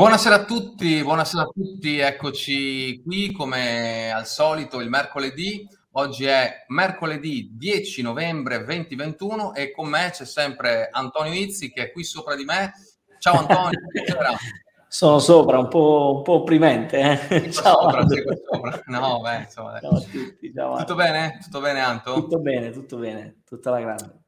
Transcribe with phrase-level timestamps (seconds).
[0.00, 5.68] Buonasera a tutti, buonasera a tutti, eccoci qui come al solito il mercoledì.
[5.92, 11.92] Oggi è mercoledì 10 novembre 2021 e con me c'è sempre Antonio Izzi che è
[11.92, 12.72] qui sopra di me.
[13.18, 13.78] Ciao Antonio,
[14.88, 17.28] Sono sopra, un po', un po opprimente.
[17.28, 17.50] Eh?
[17.52, 17.90] Ciao.
[17.90, 18.06] Sopra,
[18.50, 18.82] sopra.
[18.86, 20.50] No, beh, insomma, ciao a tutti.
[20.54, 21.38] Ciao, tutto bene?
[21.42, 22.14] Tutto bene, Anto?
[22.14, 24.19] Tutto bene, tutto bene, tutta la grande.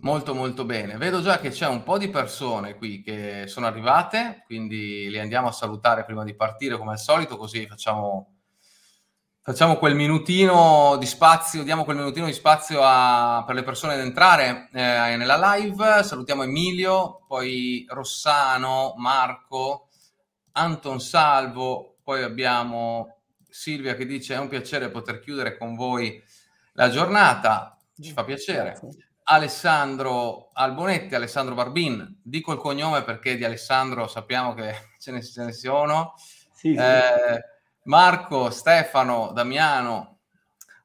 [0.00, 0.96] Molto molto bene.
[0.96, 5.48] Vedo già che c'è un po' di persone qui che sono arrivate, quindi li andiamo
[5.48, 8.36] a salutare prima di partire come al solito, così facciamo,
[9.40, 13.98] facciamo quel minutino di spazio, diamo quel minutino di spazio a, per le persone ad
[13.98, 16.04] entrare eh, nella live.
[16.04, 19.88] Salutiamo Emilio, poi Rossano, Marco,
[20.52, 23.16] Anton Salvo, poi abbiamo
[23.48, 26.22] Silvia che dice è un piacere poter chiudere con voi
[26.74, 28.78] la giornata, ci fa piacere.
[28.80, 29.07] Grazie.
[29.30, 35.44] Alessandro Albonetti, Alessandro Barbin, dico il cognome perché di Alessandro sappiamo che ce ne, ce
[35.44, 36.14] ne sono,
[36.52, 36.74] sì, sì.
[36.74, 37.44] Eh,
[37.84, 40.20] Marco, Stefano, Damiano,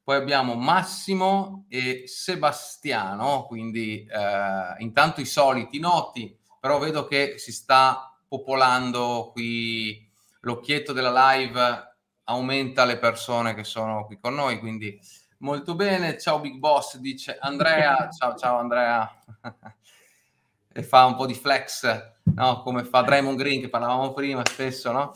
[0.03, 7.52] poi abbiamo Massimo e Sebastiano, quindi eh, intanto i soliti noti, però vedo che si
[7.52, 10.09] sta popolando qui.
[10.41, 15.00] L'occhietto della live, aumenta le persone che sono qui con noi, quindi
[15.44, 19.13] Molto bene, ciao Big Boss, dice Andrea, ciao ciao Andrea,
[20.72, 22.61] e fa un po' di flex, no?
[22.61, 25.11] come fa Draymond Green che parlavamo prima spesso, no?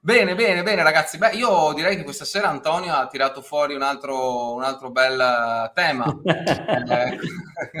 [0.00, 3.82] Bene, bene, bene ragazzi, beh io direi che questa sera Antonio ha tirato fuori un
[3.82, 7.18] altro, un altro bel tema eh,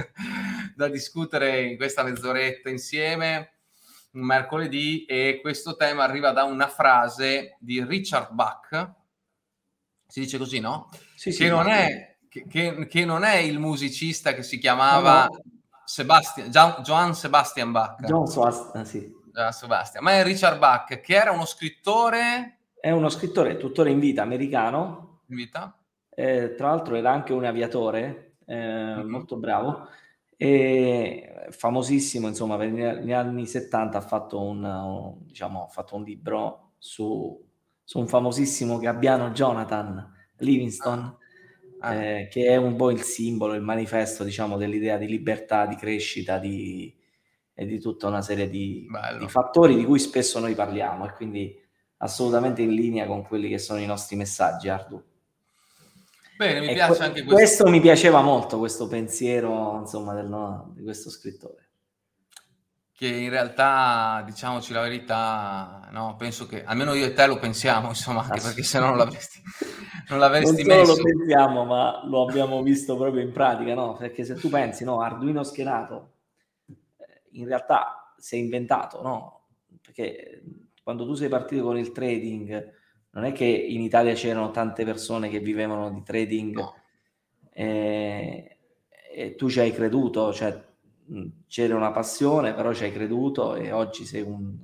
[0.76, 3.54] da discutere in questa mezz'oretta insieme,
[4.12, 8.88] un mercoledì, e questo tema arriva da una frase di Richard Bach,
[10.06, 10.88] si dice così, no?
[11.18, 15.42] Sì, sì, che, non è, che, che, non è, il musicista che si chiamava no,
[15.84, 18.04] Sebastian, Johann Sebastian Bach.
[18.04, 19.12] John Sebastian, sì.
[19.32, 22.58] John Sebastian, ma è Richard Bach, che era uno scrittore...
[22.78, 25.22] È uno scrittore, tuttora in vita, americano.
[25.26, 25.76] In vita?
[26.08, 29.08] Eh, tra l'altro era anche un aviatore, eh, mm-hmm.
[29.08, 29.88] molto bravo,
[30.36, 36.04] e famosissimo, insomma, per gli anni 70 ha fatto un, un, diciamo, ha fatto un
[36.04, 37.44] libro su,
[37.82, 41.16] su un famosissimo gabbiano Jonathan, Livingston,
[41.80, 41.94] ah.
[41.94, 46.38] eh, che è un po' il simbolo, il manifesto, diciamo, dell'idea di libertà, di crescita,
[46.38, 46.94] di,
[47.54, 48.86] e di tutta una serie di,
[49.18, 51.60] di, fattori di cui spesso noi parliamo e quindi
[51.98, 55.02] assolutamente in linea con quelli che sono i nostri messaggi, Ardu.
[56.36, 57.34] Bene, mi e piace que- anche questo.
[57.34, 61.67] Questo mi piaceva molto, questo pensiero, insomma, del, no, di questo scrittore
[62.98, 67.86] che in realtà, diciamoci la verità, no, penso che almeno io e te lo pensiamo,
[67.94, 69.40] insomma, anche perché se no non l'avresti,
[70.10, 70.96] non l'avresti non messo.
[70.96, 73.94] lo pensiamo, ma lo abbiamo visto proprio in pratica, no?
[73.94, 76.14] Perché se tu pensi, no, Arduino schedato,
[76.66, 79.46] eh, in realtà si è inventato, no?
[79.80, 80.42] Perché
[80.82, 82.74] quando tu sei partito con il trading,
[83.10, 86.74] non è che in Italia c'erano tante persone che vivevano di trading no.
[87.52, 88.58] e,
[88.90, 90.66] eh, e tu ci hai creduto, cioè
[91.46, 94.56] c'era una passione, però ci hai creduto e oggi sei un,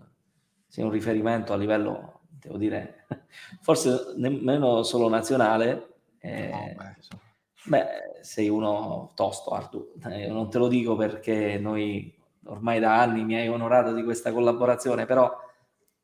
[0.67, 3.07] sei un riferimento a livello, devo dire,
[3.61, 5.95] forse nemmeno solo nazionale.
[6.19, 7.21] Eh, no, beh, so.
[7.67, 7.87] beh,
[8.23, 9.93] sei uno tosto, Artu.
[10.11, 12.15] Eh, non te lo dico perché noi
[12.47, 15.31] ormai da anni mi hai onorato di questa collaborazione, però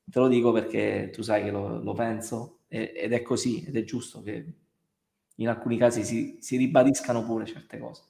[0.05, 3.77] te lo dico perché tu sai che lo, lo penso e, ed è così, ed
[3.77, 4.55] è giusto che
[5.37, 8.03] in alcuni casi si, si ribadiscano pure certe cose.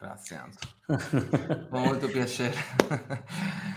[0.00, 1.68] Grazie Anto.
[1.76, 2.56] molto piacere.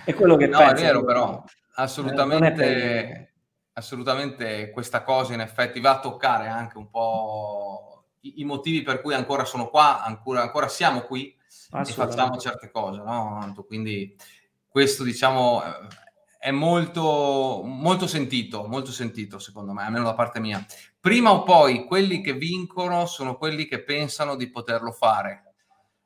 [0.05, 0.73] È quello che no, penso.
[0.73, 1.43] è vero però,
[1.75, 3.33] assolutamente,
[3.73, 9.01] assolutamente questa cosa in effetti va a toccare anche un po' i, i motivi per
[9.01, 11.35] cui ancora sono qua, ancora, ancora siamo qui
[11.73, 13.65] e facciamo certe cose, no Anto?
[13.65, 14.15] Quindi
[14.65, 15.61] questo diciamo
[16.39, 20.65] è molto, molto sentito, molto sentito secondo me, almeno da parte mia.
[21.01, 25.52] Prima o poi quelli che vincono sono quelli che pensano di poterlo fare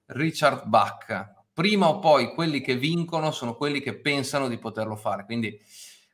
[0.08, 1.36] Richard Bach.
[1.54, 5.26] Prima o poi quelli che vincono sono quelli che pensano di poterlo fare.
[5.26, 5.60] Quindi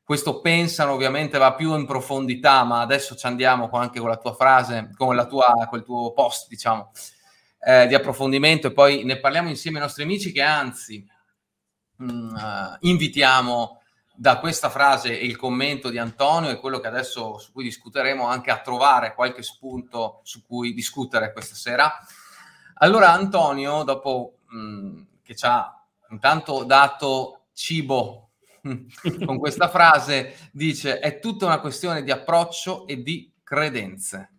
[0.03, 4.33] questo pensano ovviamente va più in profondità, ma adesso ci andiamo anche con la tua
[4.33, 6.91] frase, con la tua, col tuo post, diciamo,
[7.59, 11.05] eh, di approfondimento e poi ne parliamo insieme ai nostri amici che anzi
[11.95, 13.81] mh, mm, uh, invitiamo
[14.15, 18.27] da questa frase e il commento di Antonio e quello che adesso su cui discuteremo
[18.27, 21.91] anche a trovare qualche spunto su cui discutere questa sera
[22.75, 28.31] allora Antonio, dopo mh, mm, che ci ha intanto dato cibo
[29.25, 34.29] con questa frase, dice è tutta una questione di approccio e di credenze.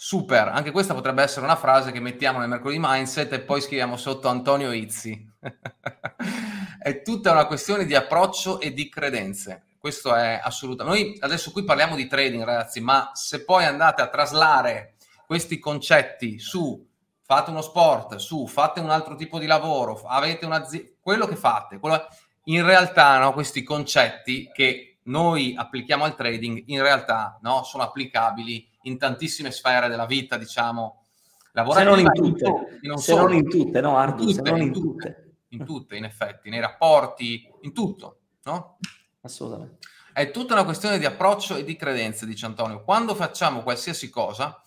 [0.00, 3.96] Super, anche questa potrebbe essere una frase che mettiamo nel mercoledì mindset e poi scriviamo
[3.96, 5.28] sotto Antonio Izzi.
[6.78, 9.64] è tutta una questione di approccio e di credenze.
[9.76, 11.00] Questo è assolutamente.
[11.00, 14.94] Noi adesso qui parliamo di trading, ragazzi, ma se poi andate a traslare
[15.28, 16.82] questi concetti su
[17.20, 21.78] fate uno sport, su fate un altro tipo di lavoro, avete un'azienda, quello che fate,
[21.78, 22.02] quello...
[22.44, 28.66] in realtà no, questi concetti che noi applichiamo al trading, in realtà no, sono applicabili
[28.84, 31.04] in tantissime sfere della vita, diciamo,
[31.52, 31.94] lavorativa.
[31.94, 34.50] Se non in tutte, in non se non in tutte, no Ardu, in tutte, se
[34.50, 34.86] non in tutte.
[34.88, 35.22] tutte.
[35.50, 38.78] In tutte, in effetti, nei rapporti, in tutto, no?
[39.20, 39.86] Assolutamente.
[40.14, 42.82] È tutta una questione di approccio e di credenze, dice Antonio.
[42.82, 44.62] Quando facciamo qualsiasi cosa,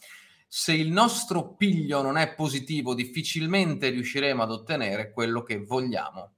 [0.54, 6.34] se il nostro piglio non è positivo, difficilmente riusciremo ad ottenere quello che vogliamo.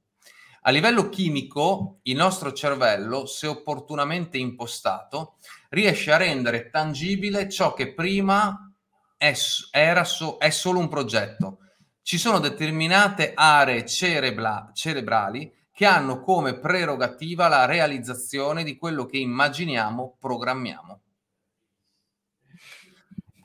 [0.62, 5.38] A livello chimico, il nostro cervello, se opportunamente impostato,
[5.70, 8.72] riesce a rendere tangibile ciò che prima
[9.18, 11.58] è, so, è solo un progetto.
[12.04, 19.18] Ci sono determinate aree cerebla, cerebrali che hanno come prerogativa la realizzazione di quello che
[19.18, 21.03] immaginiamo, programmiamo.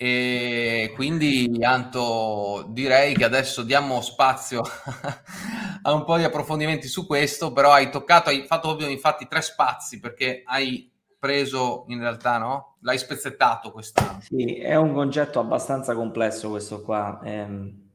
[0.01, 4.63] E quindi, Anto, direi che adesso diamo spazio
[5.83, 9.43] a un po' di approfondimenti su questo, però hai toccato, hai fatto ovvio infatti tre
[9.43, 12.77] spazi perché hai preso in realtà, no?
[12.83, 14.21] L'hai spezzettato quest'anno.
[14.21, 17.21] Sì, è un concetto abbastanza complesso questo qua.
[17.25, 17.87] Ehm,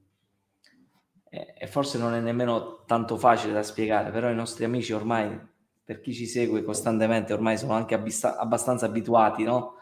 [1.29, 5.39] e forse non è nemmeno tanto facile da spiegare, però i nostri amici ormai,
[5.85, 9.77] per chi ci segue costantemente, ormai sono anche abbastanza abituati, no?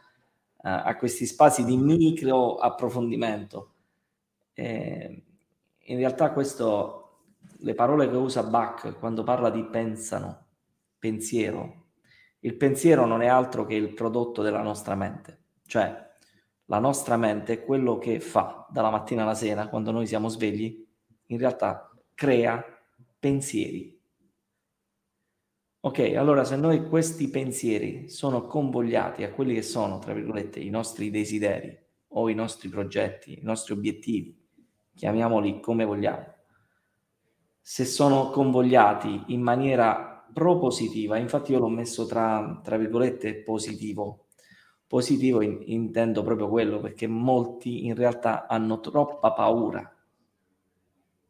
[0.64, 3.74] Eh, a questi spazi di micro approfondimento.
[4.54, 5.24] Eh,
[5.86, 7.24] in realtà questo,
[7.60, 10.46] le parole che usa Bach quando parla di pensano,
[11.00, 11.88] pensiero,
[12.42, 16.10] il pensiero non è altro che il prodotto della nostra mente, cioè
[16.66, 20.88] la nostra mente è quello che fa dalla mattina alla sera, quando noi siamo svegli,
[21.28, 22.64] in realtà crea
[23.20, 24.01] pensieri
[25.84, 30.70] Ok, allora se noi questi pensieri sono convogliati a quelli che sono, tra virgolette, i
[30.70, 31.76] nostri desideri
[32.10, 34.40] o i nostri progetti, i nostri obiettivi,
[34.94, 36.36] chiamiamoli come vogliamo,
[37.60, 44.28] se sono convogliati in maniera propositiva, infatti io l'ho messo tra, tra virgolette positivo,
[44.86, 49.92] positivo in, intendo proprio quello perché molti in realtà hanno troppa paura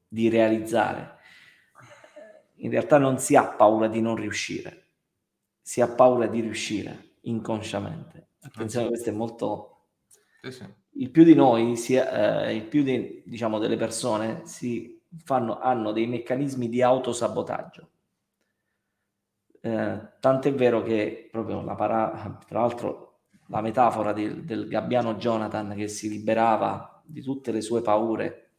[0.09, 1.19] di realizzare
[2.61, 4.87] in realtà non si ha paura di non riuscire,
[5.61, 8.29] si ha paura di riuscire inconsciamente.
[8.41, 9.85] Attenzione, questo è molto...
[10.41, 10.65] Sì, sì.
[10.95, 15.91] Il più di noi, si, eh, il più di, diciamo, delle persone si fanno, hanno
[15.91, 17.89] dei meccanismi di autosabotaggio.
[19.61, 25.75] Eh, tant'è vero che proprio la para, tra l'altro la metafora di, del gabbiano Jonathan
[25.75, 28.51] che si liberava di tutte le sue paure,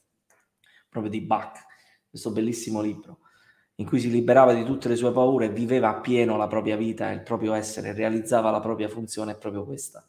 [0.88, 1.58] proprio di Bach,
[2.08, 3.18] questo bellissimo libro,
[3.82, 7.22] in cui si liberava di tutte le sue paure, viveva appieno la propria vita, il
[7.22, 10.06] proprio essere, realizzava la propria funzione, è proprio questa.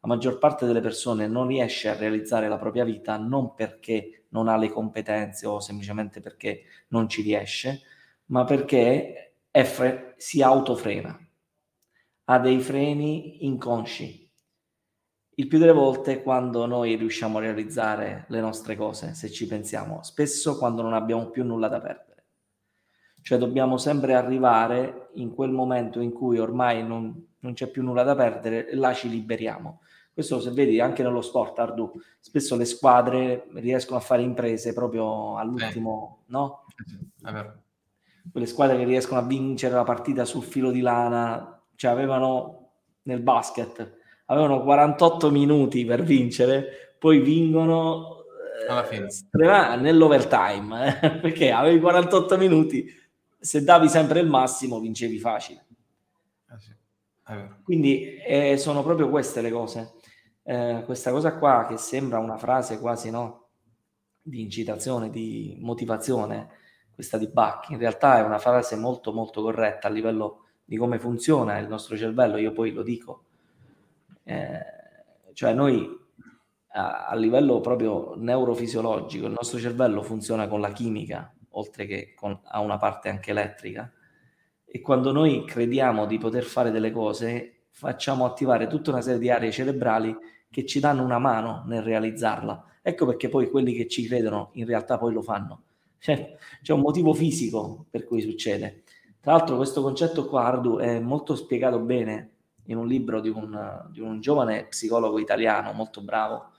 [0.00, 4.48] La maggior parte delle persone non riesce a realizzare la propria vita non perché non
[4.48, 7.82] ha le competenze o semplicemente perché non ci riesce,
[8.26, 11.16] ma perché fre- si autofrena,
[12.24, 14.28] ha dei freni inconsci.
[15.36, 20.02] Il più delle volte quando noi riusciamo a realizzare le nostre cose, se ci pensiamo,
[20.02, 22.13] spesso quando non abbiamo più nulla da perdere
[23.24, 28.02] cioè dobbiamo sempre arrivare in quel momento in cui ormai non, non c'è più nulla
[28.02, 29.80] da perdere e là ci liberiamo.
[30.12, 31.90] Questo se vedi anche nello sport, Ardu,
[32.20, 36.32] spesso le squadre riescono a fare imprese proprio all'ultimo, eh.
[36.32, 36.66] no?
[38.30, 42.72] Quelle squadre che riescono a vincere la partita sul filo di lana, cioè avevano
[43.04, 48.18] nel basket, avevano 48 minuti per vincere, poi vincono
[48.68, 53.02] eh, nell'overtime, eh, perché avevi 48 minuti
[53.44, 55.66] se davi sempre il massimo vincevi facile.
[56.50, 56.74] Eh sì,
[57.62, 59.92] Quindi eh, sono proprio queste le cose.
[60.42, 63.48] Eh, questa cosa qua che sembra una frase quasi no,
[64.22, 66.48] di incitazione, di motivazione,
[66.94, 70.98] questa di Bach, in realtà è una frase molto molto corretta a livello di come
[70.98, 73.24] funziona il nostro cervello, io poi lo dico.
[74.22, 74.58] Eh,
[75.34, 75.86] cioè noi
[76.68, 82.38] a, a livello proprio neurofisiologico, il nostro cervello funziona con la chimica, oltre che con,
[82.44, 83.92] a una parte anche elettrica.
[84.64, 89.30] E quando noi crediamo di poter fare delle cose, facciamo attivare tutta una serie di
[89.30, 90.16] aree cerebrali
[90.50, 92.64] che ci danno una mano nel realizzarla.
[92.82, 95.62] Ecco perché poi quelli che ci credono in realtà poi lo fanno.
[96.04, 98.82] C'è, c'è un motivo fisico per cui succede.
[99.20, 102.34] Tra l'altro questo concetto qua, Ardu, è molto spiegato bene
[102.66, 106.50] in un libro di un, di un giovane psicologo italiano molto bravo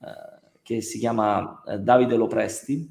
[0.00, 2.88] eh, che si chiama eh, Davide Lopresti,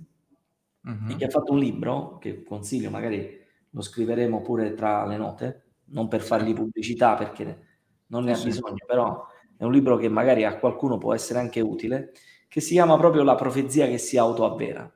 [0.84, 1.12] uh-huh.
[1.12, 3.38] e che ha fatto un libro che consiglio, magari
[3.70, 7.68] lo scriveremo pure tra le note, non per fargli pubblicità perché
[8.08, 9.26] non ne ha bisogno, però
[9.58, 12.14] è un libro che magari a qualcuno può essere anche utile,
[12.48, 14.92] che si chiama proprio La profezia che si autoavvera.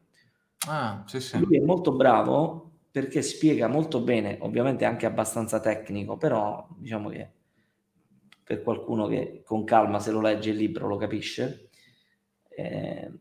[0.68, 1.38] Ah, sì, sì.
[1.40, 7.32] Lui è molto bravo perché spiega molto bene, ovviamente anche abbastanza tecnico, però diciamo che
[8.44, 11.70] per qualcuno che con calma se lo legge il libro lo capisce.
[12.50, 13.12] Eh,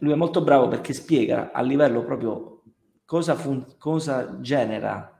[0.00, 2.62] lui è molto bravo perché spiega a livello proprio
[3.04, 5.18] cosa, fun- cosa genera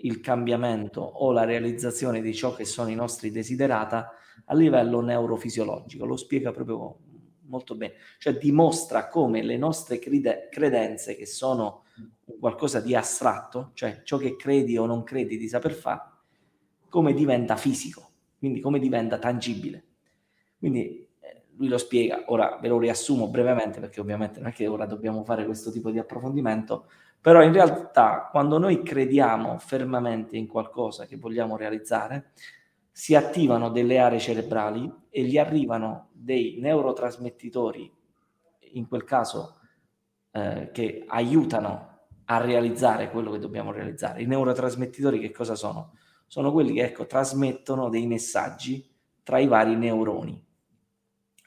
[0.00, 4.12] il cambiamento o la realizzazione di ciò che sono i nostri desiderata
[4.44, 6.04] a livello neurofisiologico.
[6.04, 6.98] Lo spiega proprio
[7.46, 11.84] molto bene, cioè dimostra come le nostre crede- credenze, che sono
[12.38, 16.02] qualcosa di astratto, cioè ciò che credi o non credi di saper fare,
[16.88, 19.84] come diventa fisico, quindi come diventa tangibile.
[20.58, 21.07] Quindi
[21.58, 25.24] lui lo spiega, ora ve lo riassumo brevemente perché ovviamente non è che ora dobbiamo
[25.24, 26.88] fare questo tipo di approfondimento,
[27.20, 32.30] però in realtà quando noi crediamo fermamente in qualcosa che vogliamo realizzare,
[32.92, 37.92] si attivano delle aree cerebrali e gli arrivano dei neurotrasmettitori,
[38.72, 39.58] in quel caso
[40.30, 44.22] eh, che aiutano a realizzare quello che dobbiamo realizzare.
[44.22, 45.94] I neurotrasmettitori che cosa sono?
[46.26, 48.88] Sono quelli che ecco, trasmettono dei messaggi
[49.22, 50.46] tra i vari neuroni.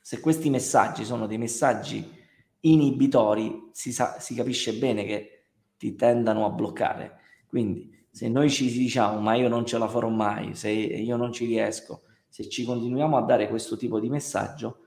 [0.01, 2.19] Se questi messaggi sono dei messaggi
[2.61, 5.45] inibitori, si, sa, si capisce bene che
[5.77, 7.19] ti tendano a bloccare.
[7.47, 11.31] Quindi se noi ci diciamo ma io non ce la farò mai, se io non
[11.31, 14.85] ci riesco, se ci continuiamo a dare questo tipo di messaggio,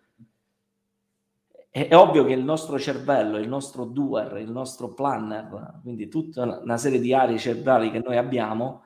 [1.70, 6.60] è, è ovvio che il nostro cervello, il nostro doer, il nostro planner, quindi tutta
[6.62, 8.82] una serie di aree cerebrali che noi abbiamo,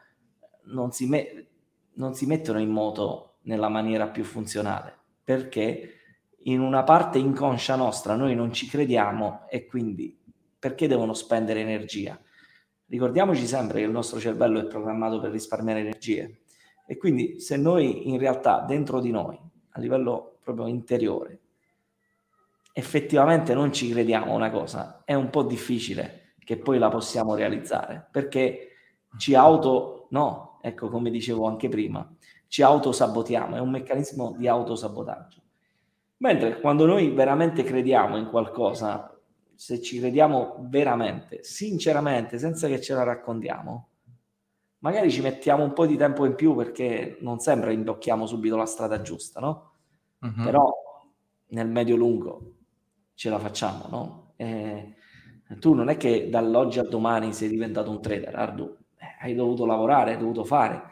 [0.65, 1.47] non si, me-
[1.95, 5.98] non si mettono in moto nella maniera più funzionale, perché
[6.51, 10.17] in una parte inconscia nostra noi non ci crediamo e quindi
[10.59, 12.19] perché devono spendere energia?
[12.87, 16.41] Ricordiamoci sempre che il nostro cervello è programmato per risparmiare energie
[16.87, 19.39] e quindi se noi in realtà dentro di noi,
[19.71, 21.41] a livello proprio interiore,
[22.73, 28.09] effettivamente non ci crediamo una cosa, è un po' difficile che poi la possiamo realizzare
[28.11, 28.71] perché
[29.19, 32.11] ci auto, no, ecco come dicevo anche prima,
[32.47, 35.43] ci autosabotiamo, è un meccanismo di autosabotaggio.
[36.19, 39.17] Mentre quando noi veramente crediamo in qualcosa,
[39.55, 43.89] se ci crediamo veramente, sinceramente, senza che ce la raccontiamo,
[44.79, 48.67] magari ci mettiamo un po' di tempo in più perché non sempre imbocchiamo subito la
[48.67, 49.73] strada giusta, no?
[50.21, 50.43] Uh-huh.
[50.43, 50.73] Però
[51.49, 52.53] nel medio-lungo
[53.15, 54.33] ce la facciamo, no?
[54.37, 54.95] E
[55.61, 59.67] tu non è che dall'oggi al domani sei diventato un trader, Ardu, eh, hai dovuto
[59.67, 60.83] lavorare, hai dovuto fare.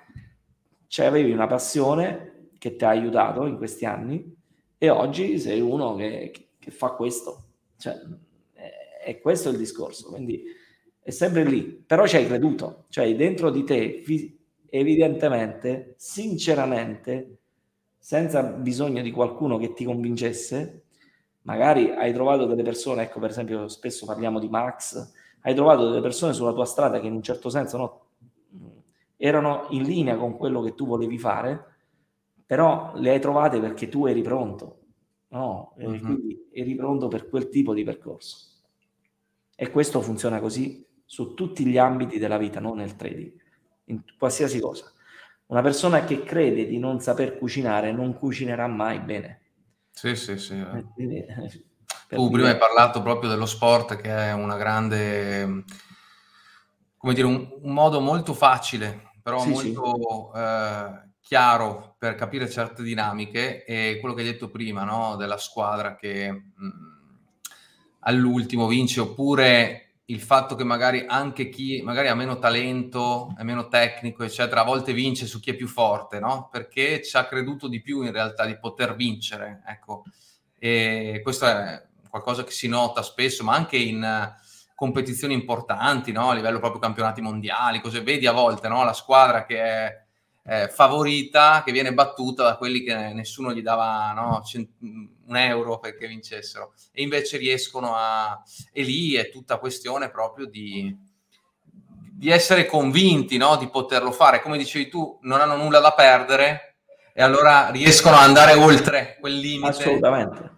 [0.86, 4.35] Cioè avevi una passione che ti ha aiutato in questi anni
[4.78, 7.44] e oggi sei uno che, che fa questo.
[7.76, 7.94] Cioè,
[9.06, 10.42] e questo è il discorso, quindi
[11.00, 14.02] è sempre lì, però ci hai creduto, cioè dentro di te
[14.68, 17.38] evidentemente, sinceramente,
[17.96, 20.86] senza bisogno di qualcuno che ti convincesse,
[21.42, 26.00] magari hai trovato delle persone, ecco per esempio spesso parliamo di Max, hai trovato delle
[26.00, 28.06] persone sulla tua strada che in un certo senso no,
[29.16, 31.75] erano in linea con quello che tu volevi fare,
[32.46, 34.78] però le hai trovate perché tu eri pronto,
[35.28, 35.74] no?
[35.76, 35.98] Uh-huh.
[35.98, 38.54] quindi eri pronto per quel tipo di percorso.
[39.54, 43.32] E questo funziona così su tutti gli ambiti della vita, non nel trading,
[43.86, 44.90] in qualsiasi cosa.
[45.46, 49.40] Una persona che crede di non saper cucinare non cucinerà mai bene.
[49.90, 50.54] Sì, sì, sì.
[50.54, 50.84] Eh,
[52.08, 55.64] tu prima hai parlato proprio dello sport che è una grande,
[56.96, 60.38] come dire, un, un modo molto facile, però sì, molto sì.
[60.38, 65.16] Eh, chiaro per capire certe dinamiche e quello che hai detto prima, no?
[65.16, 66.30] della squadra che...
[66.30, 66.94] Mh,
[68.06, 73.66] all'ultimo vince, oppure il fatto che magari anche chi magari ha meno talento, è meno
[73.66, 76.48] tecnico, eccetera, a volte vince su chi è più forte, no?
[76.50, 80.04] Perché ci ha creduto di più in realtà di poter vincere, ecco.
[80.58, 84.32] E questo è qualcosa che si nota spesso, ma anche in
[84.76, 86.30] competizioni importanti, no?
[86.30, 88.68] A livello proprio campionati mondiali, cose vedi a volte?
[88.68, 90.05] La squadra che è
[90.48, 95.78] eh, favorita che viene battuta da quelli che nessuno gli dava no, cent- un euro
[95.78, 98.40] perché vincessero e invece riescono a...
[98.72, 100.96] e lì è tutta questione proprio di,
[102.12, 104.40] di essere convinti no, di poterlo fare.
[104.40, 106.76] Come dicevi tu, non hanno nulla da perdere
[107.12, 109.68] e allora riescono ad andare oltre quel limite.
[109.68, 110.54] Assolutamente.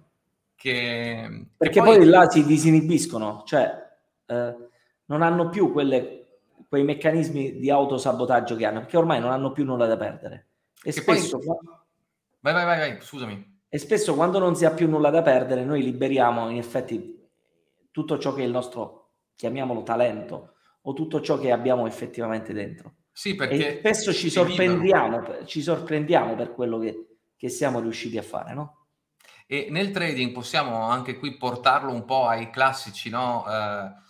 [0.54, 1.96] Che, Perché poi...
[1.96, 3.70] poi là si disinibiscono, cioè
[4.26, 4.54] eh,
[5.06, 6.17] non hanno più quelle
[6.68, 10.48] quei meccanismi di autosabotaggio che hanno, perché ormai non hanno più nulla da perdere.
[10.82, 11.56] E spesso, poi...
[12.40, 13.56] vai, vai, vai, vai, scusami.
[13.68, 17.26] E spesso quando non si ha più nulla da perdere, noi liberiamo in effetti
[17.90, 22.94] tutto ciò che è il nostro, chiamiamolo talento, o tutto ciò che abbiamo effettivamente dentro.
[23.12, 28.22] Sì, perché e spesso ci sorprendiamo, ci sorprendiamo per quello che, che siamo riusciti a
[28.22, 28.86] fare, no?
[29.46, 33.44] E nel trading possiamo anche qui portarlo un po' ai classici, no?
[33.48, 34.06] Eh,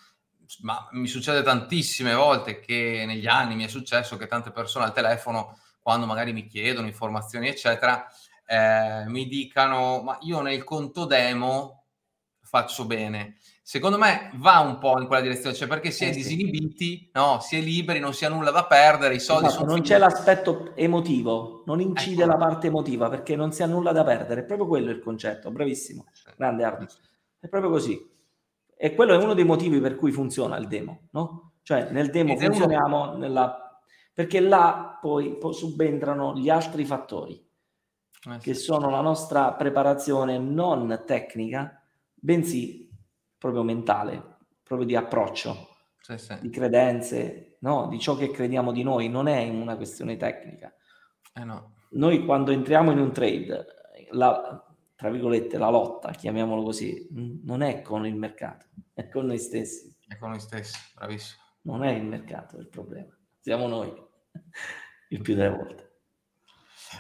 [0.63, 4.93] ma mi succede tantissime volte che negli anni mi è successo che tante persone al
[4.93, 8.07] telefono, quando magari mi chiedono informazioni, eccetera,
[8.47, 11.85] eh, mi dicano: Ma io nel conto demo
[12.49, 13.37] faccio bene.
[13.63, 16.21] Secondo me va un po' in quella direzione, cioè perché si è eh sì.
[16.21, 17.39] disinibiti, no?
[17.41, 19.93] si è liberi, non si ha nulla da perdere, i soldi esatto, sono Non finiti.
[19.93, 22.31] c'è l'aspetto emotivo, non incide ecco.
[22.31, 25.51] la parte emotiva perché non si ha nulla da perdere, è proprio quello il concetto,
[25.51, 26.07] bravissimo,
[26.39, 26.87] grande Arno.
[27.39, 28.17] È proprio così.
[28.81, 31.55] E quello è uno dei motivi per cui funziona il demo, no?
[31.63, 33.17] Cioè nel demo Ed funzioniamo uno...
[33.17, 33.83] nella...
[34.15, 37.45] perché là poi, poi subentrano gli altri fattori,
[38.31, 38.63] eh, che sì.
[38.63, 41.83] sono la nostra preparazione non tecnica,
[42.15, 42.89] bensì
[43.37, 45.57] proprio mentale, proprio di approccio,
[46.01, 46.37] sì, sì.
[46.41, 47.89] di credenze, no?
[47.89, 50.73] di ciò che crediamo di noi, non è una questione tecnica.
[51.35, 51.75] Eh no.
[51.91, 53.67] Noi quando entriamo in un trade,
[54.11, 54.65] la,
[54.99, 57.07] tra virgolette, la lotta, chiamiamolo così,
[57.45, 59.95] non è con il mercato, è con noi stessi.
[60.05, 61.41] È con noi stessi, bravissimo.
[61.63, 63.93] Non è il mercato il problema, siamo noi,
[65.11, 65.93] il più delle volte.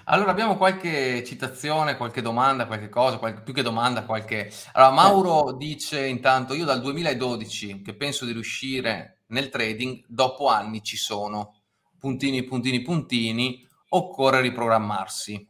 [0.04, 4.48] Allora abbiamo qualche citazione, qualche domanda, qualche cosa, qualche, più che domanda, qualche...
[4.74, 10.84] Allora Mauro dice intanto, io dal 2012 che penso di riuscire nel trading, dopo anni
[10.84, 11.62] ci sono,
[11.98, 15.47] puntini, puntini, puntini, occorre riprogrammarsi.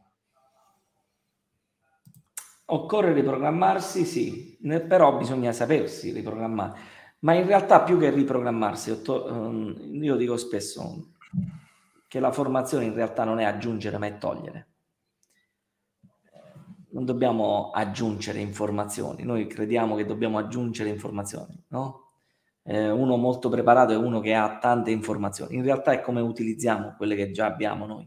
[2.71, 6.79] Occorre riprogrammarsi, sì, però bisogna sapersi riprogrammare.
[7.21, 11.13] Ma in realtà più che riprogrammarsi, ehm, io dico spesso
[12.07, 14.67] che la formazione in realtà non è aggiungere ma è togliere.
[16.91, 22.11] Non dobbiamo aggiungere informazioni, noi crediamo che dobbiamo aggiungere informazioni, no?
[22.65, 26.97] Eh, uno molto preparato è uno che ha tante informazioni, in realtà è come utilizziamo
[26.99, 28.07] quelle che già abbiamo noi.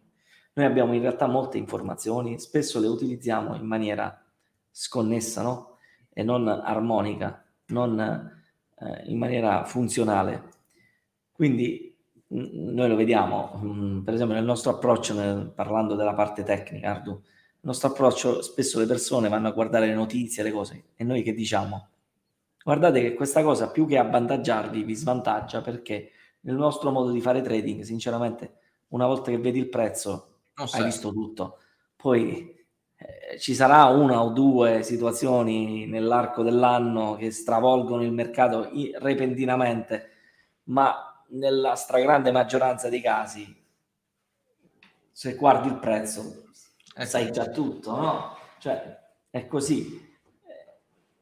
[0.53, 4.20] Noi abbiamo in realtà molte informazioni, spesso le utilizziamo in maniera
[4.71, 5.77] sconnessa, no?
[6.13, 7.99] E non armonica, non
[8.79, 10.43] eh, in maniera funzionale.
[11.31, 11.95] Quindi
[12.27, 16.91] mh, noi lo vediamo, mh, per esempio nel nostro approccio, nel, parlando della parte tecnica,
[16.91, 21.03] Ardu, il nostro approccio, spesso le persone vanno a guardare le notizie, le cose, e
[21.03, 21.89] noi che diciamo?
[22.63, 27.41] Guardate che questa cosa più che avvantaggiarvi vi svantaggia perché nel nostro modo di fare
[27.41, 28.57] trading, sinceramente,
[28.89, 31.57] una volta che vedi il prezzo, non hai visto tutto.
[31.95, 32.60] Poi
[33.01, 40.09] eh, ci sarà una o due situazioni nell'arco dell'anno che stravolgono il mercato repentinamente,
[40.65, 43.59] ma nella stragrande maggioranza dei casi,
[45.11, 46.43] se guardi il prezzo,
[46.95, 48.37] eh, sai già tutto, no?
[48.59, 50.09] Cioè, è così.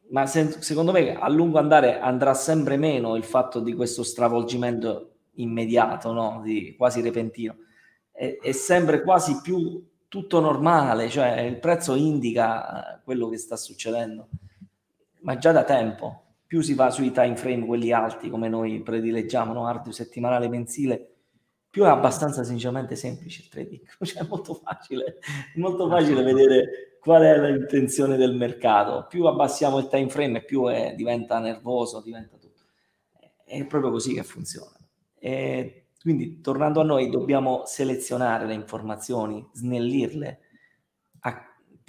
[0.10, 5.14] Ma se, secondo me a lungo andare andrà sempre meno il fatto di questo stravolgimento
[5.34, 6.42] immediato, no?
[6.44, 7.56] di, quasi repentino.
[8.12, 13.56] È, è sempre quasi più tutto normale, cioè il prezzo indica eh, quello che sta
[13.56, 14.28] succedendo,
[15.22, 16.24] ma già da tempo.
[16.46, 19.68] Più si va sui time frame, quelli alti, come noi predileggiamo, no?
[19.68, 21.14] Ardu settimanale, mensile,
[21.70, 25.20] più è abbastanza sinceramente semplice il trading, cioè è molto facile,
[25.56, 29.06] molto facile vedere qual è l'intenzione del mercato.
[29.08, 32.64] Più abbassiamo il time frame, più è, diventa nervoso, diventa tutto.
[33.46, 34.76] È proprio così che funziona.
[35.20, 40.40] E quindi, tornando a noi, dobbiamo selezionare le informazioni, snellirle,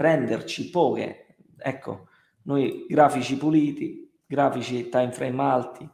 [0.00, 1.36] prenderci poche.
[1.58, 2.08] Ecco,
[2.44, 5.90] noi grafici puliti, grafici time frame alti,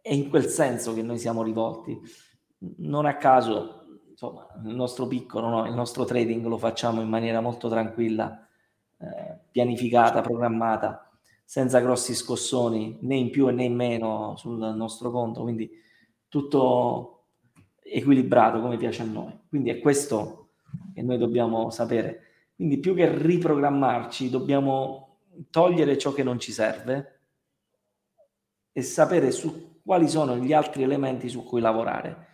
[0.00, 2.00] è in quel senso che noi siamo rivolti.
[2.76, 5.66] Non a caso, insomma, il nostro piccolo, no?
[5.66, 8.46] il nostro trading lo facciamo in maniera molto tranquilla,
[8.98, 11.10] eh, pianificata, programmata,
[11.44, 15.42] senza grossi scossoni né in più né in meno sul nostro conto.
[15.42, 15.68] Quindi
[16.34, 17.26] tutto
[17.80, 19.32] equilibrato come piace a noi.
[19.48, 20.48] Quindi è questo
[20.92, 22.22] che noi dobbiamo sapere.
[22.56, 25.18] Quindi più che riprogrammarci, dobbiamo
[25.50, 27.20] togliere ciò che non ci serve
[28.72, 32.26] e sapere su quali sono gli altri elementi su cui lavorare.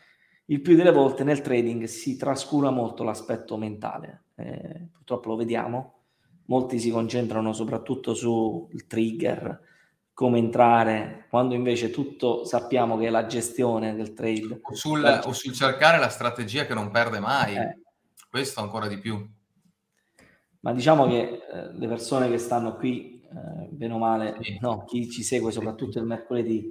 [0.47, 6.05] Il più delle volte nel trading si trascura molto l'aspetto mentale, eh, purtroppo lo vediamo,
[6.47, 9.61] molti si concentrano soprattutto sul trigger,
[10.21, 14.61] come entrare, quando invece tutto sappiamo che è la gestione del trade.
[14.61, 17.79] O sul, o sul cercare la strategia che non perde mai, eh.
[18.29, 19.27] questo ancora di più.
[20.61, 24.59] Ma diciamo che eh, le persone che stanno qui, eh, bene o male, sì.
[24.61, 26.71] no, chi ci segue soprattutto il mercoledì,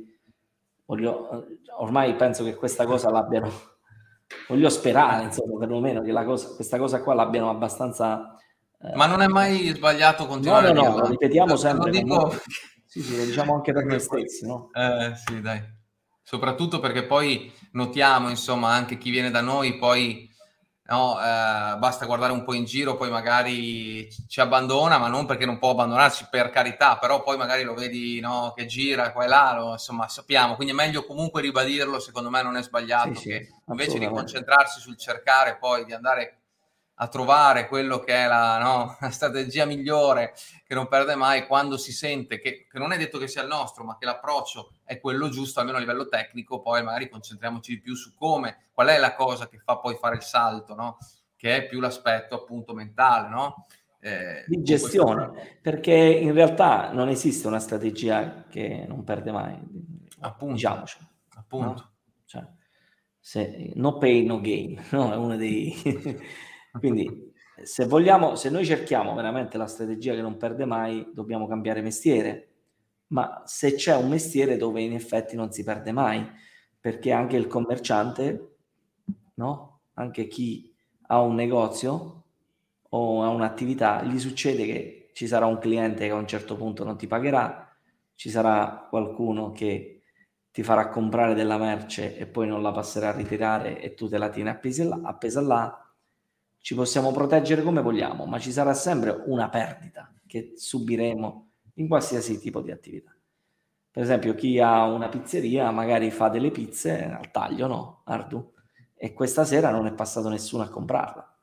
[0.86, 3.50] voglio, eh, ormai penso che questa cosa l'abbiano,
[4.48, 8.36] voglio sperare, insomma, perlomeno che la cosa, questa cosa qua l'abbiano abbastanza...
[8.80, 11.90] Eh, Ma non è mai sbagliato continuare no, no, no, lo ripetiamo sempre.
[11.90, 12.32] Dico...
[12.92, 14.72] Sì, sì, lo diciamo anche per noi stessi, no?
[14.74, 15.62] Eh, sì, dai.
[16.24, 20.28] soprattutto perché poi notiamo, insomma, anche chi viene da noi poi
[20.86, 25.46] no, eh, basta guardare un po' in giro, poi magari ci abbandona, ma non perché
[25.46, 29.28] non può abbandonarci per carità, però poi magari lo vedi no, che gira qua e
[29.28, 33.30] là, lo, insomma sappiamo, quindi è meglio comunque ribadirlo, secondo me non è sbagliato, sì,
[33.30, 36.39] che sì, invece di concentrarsi sul cercare poi di andare
[37.02, 40.34] a trovare quello che è la, no, la, strategia migliore
[40.66, 43.48] che non perde mai quando si sente che, che, non è detto che sia il
[43.48, 47.82] nostro, ma che l'approccio è quello giusto, almeno a livello tecnico, poi magari concentriamoci di
[47.82, 50.98] più su come, qual è la cosa che fa poi fare il salto, no?
[51.36, 53.66] che è più l'aspetto appunto mentale, no?
[54.02, 59.58] Eh, di gestione, perché in realtà non esiste una strategia che non perde mai,
[60.20, 60.98] appunto, diciamoci.
[61.36, 61.82] Appunto.
[61.82, 61.92] No?
[62.26, 62.46] Cioè,
[63.18, 65.14] se, no pay, no gain, no?
[65.14, 65.74] è uno dei...
[66.80, 71.82] Quindi se vogliamo, se noi cerchiamo veramente la strategia che non perde mai, dobbiamo cambiare
[71.82, 72.46] mestiere.
[73.08, 76.26] Ma se c'è un mestiere dove in effetti non si perde mai,
[76.80, 78.56] perché anche il commerciante,
[79.36, 79.82] no?
[79.94, 80.74] Anche chi
[81.08, 82.24] ha un negozio
[82.90, 86.84] o ha un'attività, gli succede che ci sarà un cliente che a un certo punto
[86.84, 87.76] non ti pagherà,
[88.16, 90.04] ci sarà qualcuno che
[90.52, 94.18] ti farà comprare della merce e poi non la passerà a ritirare e tu te
[94.18, 95.89] la tieni appesa là,
[96.62, 102.40] ci possiamo proteggere come vogliamo, ma ci sarà sempre una perdita che subiremo in qualsiasi
[102.40, 103.16] tipo di attività.
[103.92, 108.02] Per esempio, chi ha una pizzeria magari fa delle pizze al taglio, no?
[108.06, 108.54] Ardu.
[108.94, 111.38] E questa sera non è passato nessuno a comprarla.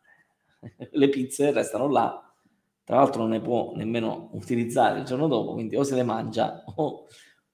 [0.93, 2.23] le pizze restano là,
[2.85, 6.63] tra l'altro non ne può nemmeno utilizzare il giorno dopo, quindi o se le mangia
[6.77, 7.07] o,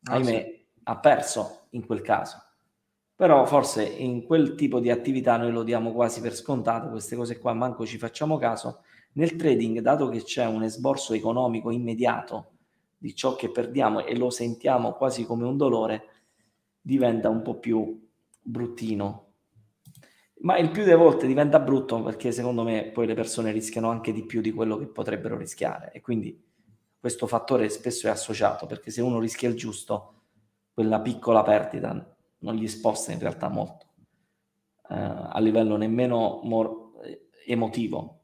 [0.04, 2.36] ah, ahimè, ha perso in quel caso.
[3.22, 7.38] Però forse in quel tipo di attività noi lo diamo quasi per scontato, queste cose
[7.38, 8.80] qua manco ci facciamo caso.
[9.12, 12.54] Nel trading, dato che c'è un esborso economico immediato
[12.98, 16.06] di ciò che perdiamo e lo sentiamo quasi come un dolore,
[16.80, 18.04] diventa un po' più
[18.40, 19.34] bruttino.
[20.40, 24.12] Ma il più delle volte diventa brutto perché secondo me poi le persone rischiano anche
[24.12, 26.44] di più di quello che potrebbero rischiare e quindi
[26.98, 30.22] questo fattore spesso è associato perché se uno rischia il giusto,
[30.74, 32.11] quella piccola perdita
[32.42, 33.86] non gli sposta in realtà molto
[34.92, 36.90] eh, a livello nemmeno mor-
[37.46, 38.20] emotivo.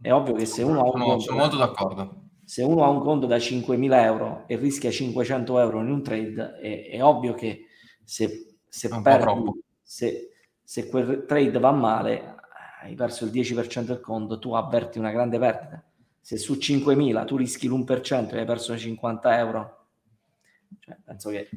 [0.00, 2.24] È ovvio che se uno no, conto.
[2.44, 6.58] Se uno ha un conto da 5.000 euro e rischia 500 euro in un trade,
[6.60, 7.66] è, è ovvio che
[8.04, 10.30] se, se, perdi, se,
[10.62, 12.36] se quel trade va male,
[12.82, 15.82] hai perso il 10% del conto, tu avverti una grande perdita.
[16.20, 19.86] Se su 5.000 tu rischi l'1% e hai perso 50 euro,
[20.80, 21.48] cioè, penso che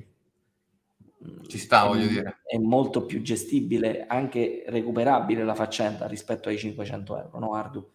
[1.47, 2.39] ci sta, è, voglio dire.
[2.43, 7.89] È molto più gestibile, anche recuperabile la faccenda rispetto ai 500 euro, no Ardu?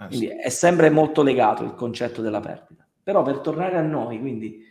[0.00, 0.32] Eh, quindi sì.
[0.32, 2.86] è sempre molto legato il concetto della perdita.
[3.02, 4.62] Però per tornare a noi, quindi,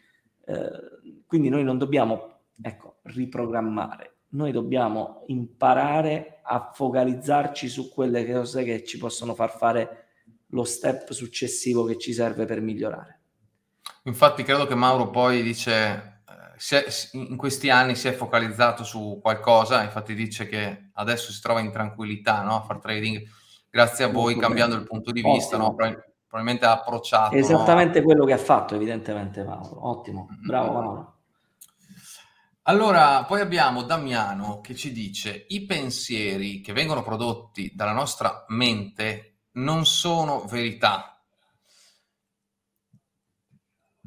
[0.45, 8.63] eh, quindi noi non dobbiamo, ecco, riprogrammare, noi dobbiamo imparare a focalizzarci su quelle cose
[8.63, 10.06] che ci possono far fare
[10.52, 13.19] lo step successivo che ci serve per migliorare.
[14.04, 16.16] Infatti credo che Mauro poi dice
[16.69, 21.59] è, in questi anni si è focalizzato su qualcosa, infatti dice che adesso si trova
[21.59, 22.55] in tranquillità no?
[22.55, 23.23] a fare trading,
[23.69, 25.75] grazie a voi cambiando il punto di vista, no?
[25.75, 27.35] probabilmente ha approcciato.
[27.35, 28.05] Esattamente no?
[28.05, 31.11] quello che ha fatto evidentemente Mauro, ottimo, bravo Mauro.
[32.63, 39.37] Allora, poi abbiamo Damiano che ci dice i pensieri che vengono prodotti dalla nostra mente
[39.53, 41.16] non sono verità,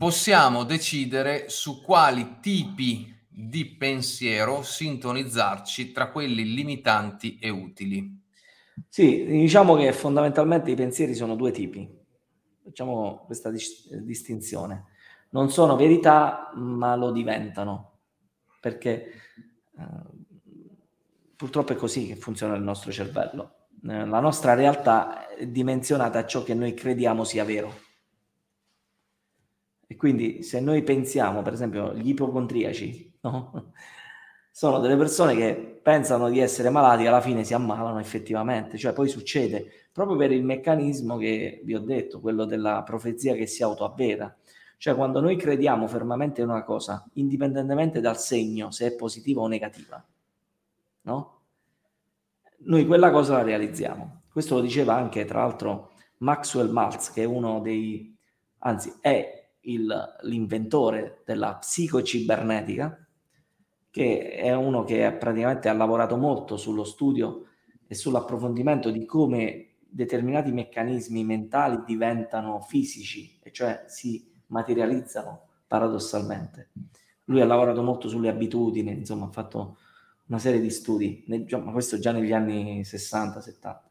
[0.00, 8.18] possiamo decidere su quali tipi di pensiero sintonizzarci tra quelli limitanti e utili.
[8.88, 11.86] Sì, diciamo che fondamentalmente i pensieri sono due tipi.
[12.64, 14.86] Facciamo questa dis- distinzione.
[15.32, 17.98] Non sono verità, ma lo diventano,
[18.58, 19.84] perché eh,
[21.36, 23.66] purtroppo è così che funziona il nostro cervello.
[23.86, 27.88] Eh, la nostra realtà è dimensionata a ciò che noi crediamo sia vero
[29.90, 33.72] e quindi se noi pensiamo, per esempio, gli ipocondriaci, no?
[34.52, 39.08] sono delle persone che pensano di essere malati, alla fine si ammalano effettivamente, cioè poi
[39.08, 44.32] succede proprio per il meccanismo che vi ho detto, quello della profezia che si autoavvera.
[44.76, 49.48] Cioè quando noi crediamo fermamente in una cosa, indipendentemente dal segno, se è positiva o
[49.48, 50.06] negativa,
[51.00, 51.40] no?
[52.58, 54.22] Noi quella cosa la realizziamo.
[54.30, 58.16] Questo lo diceva anche, tra l'altro, Maxwell Maltz, che è uno dei,
[58.58, 63.06] anzi, è il, l'inventore della psicocibernetica,
[63.90, 67.46] che è uno che praticamente ha lavorato molto sullo studio
[67.86, 76.70] e sull'approfondimento di come determinati meccanismi mentali diventano fisici, e cioè si materializzano paradossalmente.
[77.24, 79.76] lui ha lavorato molto sulle abitudini, insomma ha fatto
[80.26, 83.89] una serie di studi, ma questo già negli anni 60-70.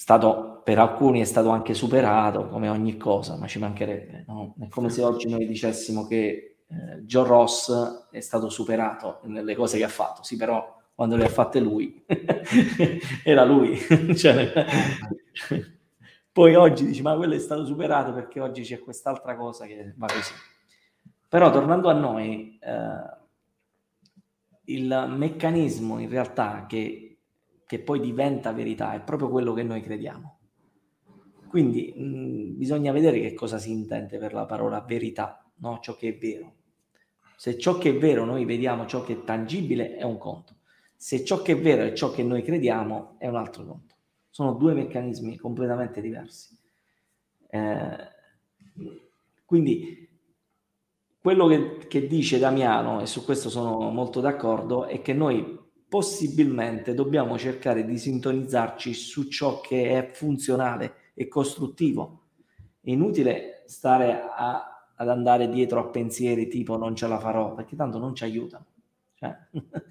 [0.00, 4.24] Stato, per alcuni è stato anche superato, come ogni cosa, ma ci mancherebbe.
[4.26, 4.54] No?
[4.58, 9.76] È come se oggi noi dicessimo che eh, John Ross è stato superato nelle cose
[9.76, 12.02] che ha fatto, sì però quando le ha fatte lui
[13.22, 13.76] era lui.
[14.16, 14.50] cioè,
[16.32, 20.06] poi oggi dici ma quello è stato superato perché oggi c'è quest'altra cosa che va
[20.06, 20.32] così.
[21.28, 23.18] Però tornando a noi, eh,
[24.72, 27.09] il meccanismo in realtà che,
[27.70, 30.38] che, poi diventa verità è proprio quello che noi crediamo.
[31.46, 35.78] Quindi mh, bisogna vedere che cosa si intende per la parola verità, no?
[35.80, 36.54] ciò che è vero.
[37.36, 40.56] Se ciò che è vero noi vediamo ciò che è tangibile è un conto,
[40.96, 43.94] se ciò che è vero è ciò che noi crediamo è un altro conto.
[44.30, 46.58] Sono due meccanismi completamente diversi.
[47.50, 48.08] Eh,
[49.44, 50.08] quindi
[51.20, 55.59] quello che, che dice Damiano, e su questo sono molto d'accordo, è che noi
[55.90, 62.20] possibilmente dobbiamo cercare di sintonizzarci su ciò che è funzionale e costruttivo.
[62.80, 67.76] È inutile stare a, ad andare dietro a pensieri tipo non ce la farò, perché
[67.76, 68.64] tanto non ci aiutano.
[69.14, 69.36] Cioè,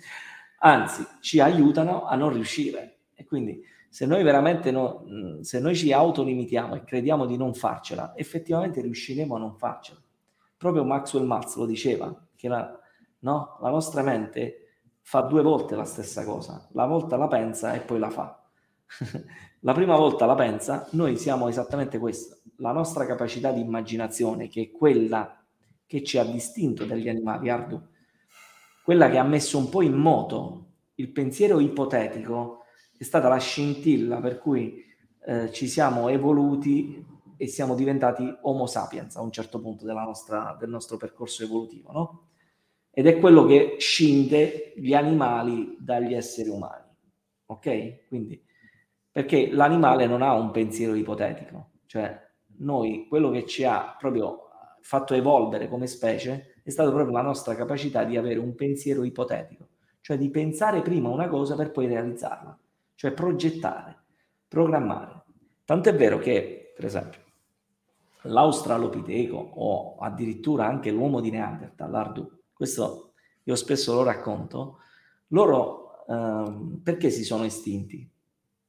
[0.60, 3.02] anzi, ci aiutano a non riuscire.
[3.14, 5.06] E quindi se noi veramente no,
[5.42, 10.02] se noi ci autolimitiamo e crediamo di non farcela, effettivamente riusciremo a non farcela
[10.60, 12.78] proprio Maxwell Maltz lo diceva, che la,
[13.20, 13.58] no?
[13.62, 14.69] la nostra mente
[15.10, 18.48] fa due volte la stessa cosa, la volta la pensa e poi la fa.
[19.62, 24.62] la prima volta la pensa, noi siamo esattamente questo, la nostra capacità di immaginazione, che
[24.62, 25.44] è quella
[25.88, 27.82] che ci ha distinto dagli animali, Ardu,
[28.84, 34.20] quella che ha messo un po' in moto il pensiero ipotetico, è stata la scintilla
[34.20, 34.86] per cui
[35.26, 37.04] eh, ci siamo evoluti
[37.36, 42.29] e siamo diventati Homo sapiens a un certo punto nostra, del nostro percorso evolutivo, no?
[42.92, 46.86] Ed è quello che scinde gli animali dagli esseri umani,
[47.46, 48.08] ok?
[48.08, 48.44] Quindi,
[49.12, 54.50] perché l'animale non ha un pensiero ipotetico, cioè noi, quello che ci ha proprio
[54.82, 59.68] fatto evolvere come specie è stata proprio la nostra capacità di avere un pensiero ipotetico,
[60.02, 62.58] cioè di pensare prima una cosa per poi realizzarla,
[62.96, 63.98] cioè progettare,
[64.48, 65.24] programmare.
[65.64, 67.22] Tanto è vero che, per esempio,
[68.24, 74.80] l'australopiteco o addirittura anche l'uomo di Neanderthal, l'Ardu, questo io spesso lo racconto,
[75.28, 78.06] loro ehm, perché si sono estinti?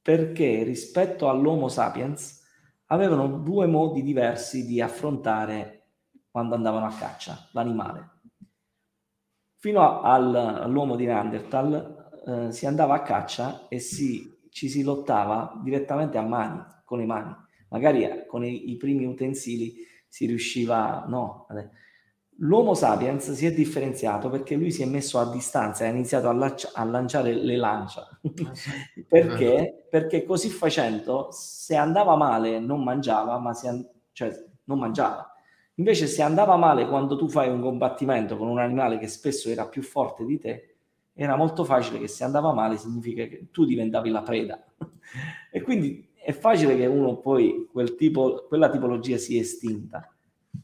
[0.01, 2.41] Perché rispetto all'Homo sapiens
[2.85, 5.87] avevano due modi diversi di affrontare
[6.31, 8.09] quando andavano a caccia l'animale.
[9.57, 15.59] Fino al, all'uomo di Neanderthal eh, si andava a caccia e si, ci si lottava
[15.61, 17.35] direttamente a mani, con le mani
[17.67, 21.45] magari eh, con i, i primi utensili si riusciva, no.
[22.43, 26.27] L'Homo sapiens si è differenziato perché lui si è messo a distanza e ha iniziato
[26.27, 28.07] a, laccia, a lanciare le lancia.
[28.09, 28.51] Ah,
[29.07, 29.85] perché?
[29.87, 33.67] Perché così facendo, se andava male non mangiava, ma si,
[34.11, 34.31] cioè
[34.63, 35.31] non mangiava.
[35.75, 39.67] Invece se andava male quando tu fai un combattimento con un animale che spesso era
[39.67, 40.75] più forte di te,
[41.13, 44.65] era molto facile che se andava male significa che tu diventavi la preda.
[45.51, 50.11] e quindi è facile che uno poi quel tipo, quella tipologia sia estinta.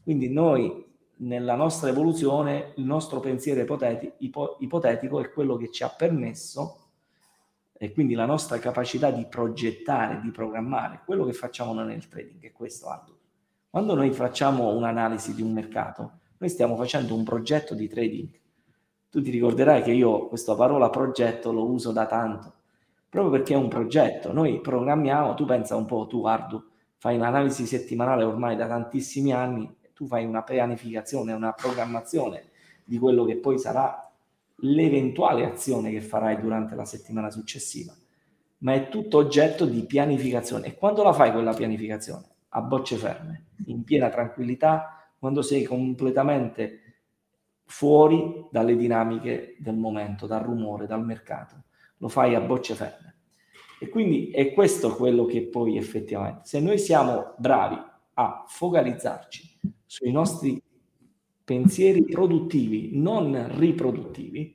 [0.02, 0.86] Quindi noi
[1.18, 6.86] nella nostra evoluzione il nostro pensiero ipoteti- ipo- ipotetico è quello che ci ha permesso
[7.72, 12.42] e quindi la nostra capacità di progettare, di programmare, quello che facciamo noi nel trading
[12.42, 13.16] è questo Aldo.
[13.70, 18.28] Quando noi facciamo un'analisi di un mercato, noi stiamo facendo un progetto di trading.
[19.10, 22.56] Tu ti ricorderai che io questa parola progetto lo uso da tanto
[23.08, 24.32] proprio perché è un progetto.
[24.32, 26.62] Noi programmiamo, tu pensa un po', tu Ardu,
[26.96, 32.50] fai un'analisi settimanale ormai da tantissimi anni, tu fai una pianificazione, una programmazione
[32.84, 34.08] di quello che poi sarà
[34.60, 37.92] l'eventuale azione che farai durante la settimana successiva,
[38.58, 40.68] ma è tutto oggetto di pianificazione.
[40.68, 42.26] E quando la fai quella pianificazione?
[42.50, 46.82] A bocce ferme, in piena tranquillità, quando sei completamente
[47.64, 51.64] fuori dalle dinamiche del momento, dal rumore, dal mercato
[51.96, 53.16] lo fai a bocce ferme.
[53.80, 57.76] E quindi è questo quello che poi effettivamente, se noi siamo bravi
[58.14, 59.47] a focalizzarci
[59.88, 60.62] sui nostri
[61.42, 64.54] pensieri produttivi, non riproduttivi,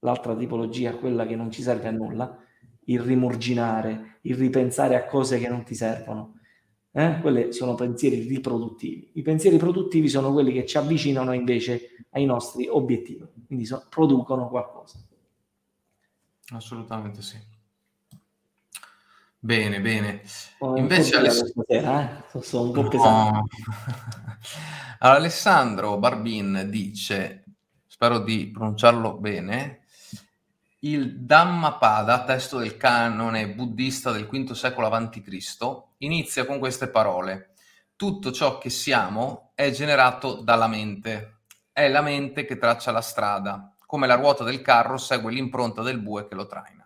[0.00, 2.38] l'altra tipologia, quella che non ci serve a nulla,
[2.84, 6.34] il rimurginare, il ripensare a cose che non ti servono,
[6.92, 7.18] eh?
[7.22, 9.10] quelle sono pensieri riproduttivi.
[9.14, 14.48] I pensieri produttivi sono quelli che ci avvicinano invece ai nostri obiettivi, quindi so, producono
[14.50, 14.98] qualcosa.
[16.50, 17.38] Assolutamente sì.
[19.40, 20.22] Bene, bene.
[20.58, 22.42] Oh, Invece Aless- stasera, eh?
[22.42, 22.88] sono un po' no.
[22.88, 23.54] pesante.
[24.98, 27.44] Alessandro Barbin dice,
[27.86, 29.82] spero di pronunciarlo bene,
[30.80, 37.54] il Dhammapada, testo del canone buddista del V secolo a.C., inizia con queste parole.
[37.94, 41.40] Tutto ciò che siamo è generato dalla mente.
[41.72, 45.98] È la mente che traccia la strada, come la ruota del carro segue l'impronta del
[46.00, 46.77] bue che lo traina.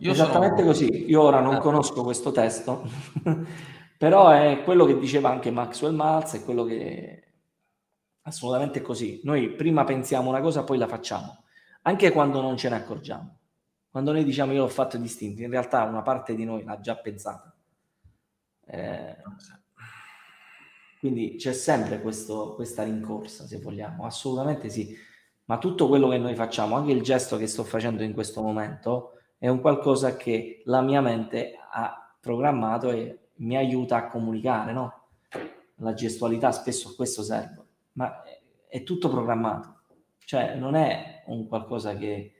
[0.00, 0.68] Io Esattamente sono...
[0.68, 1.10] così.
[1.10, 1.58] Io ora non ah.
[1.58, 2.88] conosco questo testo,
[3.98, 7.32] però è quello che diceva anche Maxwell Maltz, è quello che
[8.22, 9.20] assolutamente così.
[9.24, 11.44] Noi prima pensiamo una cosa, poi la facciamo,
[11.82, 13.38] anche quando non ce ne accorgiamo.
[13.90, 16.96] Quando noi diciamo io l'ho fatto distinto, in realtà una parte di noi l'ha già
[16.96, 17.54] pensata.
[18.66, 19.16] Eh,
[20.98, 24.96] quindi c'è sempre questo, questa rincorsa, se vogliamo, assolutamente sì.
[25.46, 29.19] Ma tutto quello che noi facciamo, anche il gesto che sto facendo in questo momento,
[29.40, 35.08] è un qualcosa che la mia mente ha programmato e mi aiuta a comunicare, no?
[35.76, 38.22] La gestualità spesso a questo serve, ma
[38.68, 39.80] è tutto programmato,
[40.26, 42.34] cioè non è un qualcosa che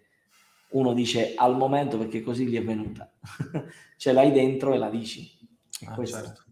[0.73, 3.11] uno dice al momento perché così gli è venuta,
[3.97, 5.39] ce l'hai dentro e la dici.
[5.87, 6.45] Ah, certo.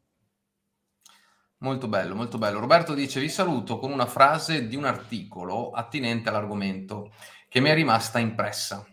[1.59, 2.59] Molto bello, molto bello.
[2.59, 7.13] Roberto dice: Vi saluto con una frase di un articolo attinente all'argomento
[7.51, 8.87] che mi è rimasta impressa.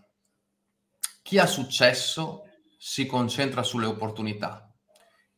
[1.25, 2.43] Chi ha successo
[2.77, 4.71] si concentra sulle opportunità.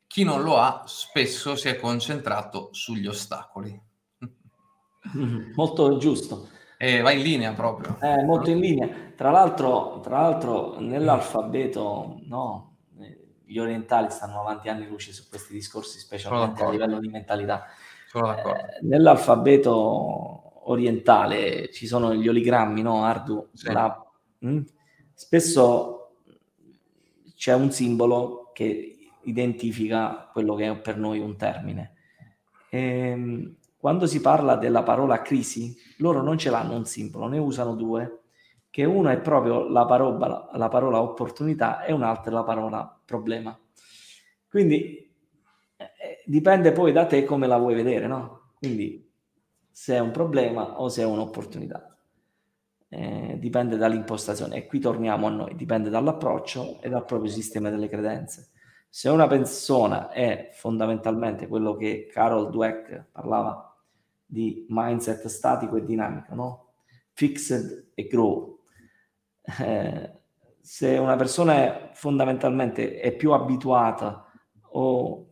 [0.06, 3.82] Chi non lo ha spesso si è concentrato sugli ostacoli.
[5.56, 6.50] Molto giusto.
[6.78, 7.98] E va in linea proprio.
[8.02, 8.90] È molto in linea.
[9.16, 12.76] Tra l'altro, tra l'altro nell'alfabeto, no,
[13.46, 17.64] gli orientali stanno avanti anni luce su questi discorsi, specialmente a livello di mentalità.
[18.14, 23.06] Eh, nell'alfabeto orientale ci sono gli oligrammi, no?
[23.06, 23.72] Ardu, sì.
[23.72, 24.06] la,
[24.40, 24.62] mh?
[25.20, 26.12] Spesso
[27.36, 31.96] c'è un simbolo che identifica quello che è per noi un termine.
[32.70, 37.40] E, ehm, quando si parla della parola crisi, loro non ce l'hanno un simbolo, ne
[37.40, 38.26] usano due,
[38.70, 43.60] che uno è proprio la parola, la parola opportunità e un'altra è la parola problema.
[44.48, 45.12] Quindi
[45.78, 48.52] eh, dipende poi da te come la vuoi vedere, no?
[48.60, 49.12] Quindi
[49.72, 51.97] se è un problema o se è un'opportunità
[52.90, 54.58] eh, dipende dall'impostazione.
[54.58, 58.50] E qui torniamo a noi, dipende dall'approccio e dal proprio sistema delle credenze.
[58.90, 63.76] Se una persona è fondamentalmente quello che Carol Dweck parlava
[64.26, 66.68] di mindset statico e dinamico, no?
[67.14, 68.60] fixed e grow.
[69.60, 70.12] Eh,
[70.62, 74.30] se una persona è fondamentalmente è più abituata
[74.72, 75.26] o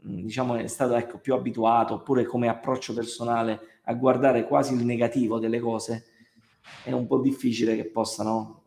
[0.00, 5.38] diciamo è stato ecco, più abituato oppure come approccio personale a guardare quasi il negativo
[5.38, 6.06] delle cose,
[6.84, 8.62] è un po' difficile che possano.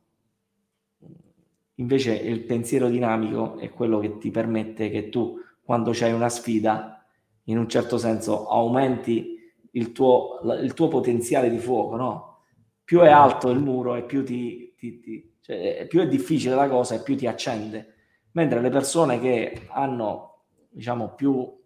[1.76, 7.06] Invece il pensiero dinamico è quello che ti permette che tu, quando c'hai una sfida,
[7.46, 9.40] in un certo senso aumenti
[9.72, 12.40] il tuo, il tuo potenziale di fuoco, no?
[12.84, 16.68] Più è alto il muro e più, ti, ti, ti cioè, più è difficile la
[16.68, 17.94] cosa e più ti accende.
[18.34, 21.60] Mentre le persone che hanno, diciamo, più